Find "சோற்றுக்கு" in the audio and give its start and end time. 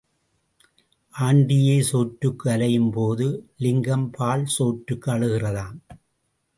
1.81-2.49, 4.57-5.11